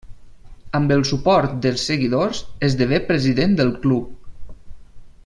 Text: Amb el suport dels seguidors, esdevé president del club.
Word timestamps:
Amb 0.79 0.93
el 0.95 1.03
suport 1.09 1.53
dels 1.65 1.83
seguidors, 1.91 2.41
esdevé 2.71 3.01
president 3.13 3.55
del 3.63 3.73
club. 3.85 4.53